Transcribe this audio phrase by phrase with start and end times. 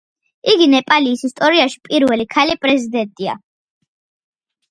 [0.51, 3.35] იგი ნეპალის ისტორიაში პირველი ქალი პრეზიდენტია.